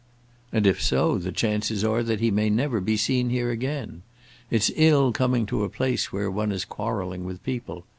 "And 0.51 0.65
if 0.65 0.81
so, 0.81 1.19
the 1.19 1.31
chances 1.31 1.83
are 1.83 2.01
that 2.01 2.21
he 2.21 2.31
may 2.31 2.49
never 2.49 2.81
be 2.81 2.97
seen 2.97 3.29
here 3.29 3.51
again. 3.51 4.01
It's 4.49 4.71
ill 4.75 5.11
coming 5.11 5.45
to 5.45 5.63
a 5.63 5.69
place 5.69 6.11
where 6.11 6.31
one 6.31 6.51
is 6.51 6.65
quarrelling 6.65 7.23
with 7.23 7.43
people. 7.43 7.85